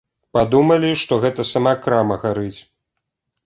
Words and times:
Падумалі, 0.37 0.89
што 1.03 1.21
гэта 1.27 1.47
сама 1.51 1.77
крама 1.87 2.21
гарыць. 2.27 2.61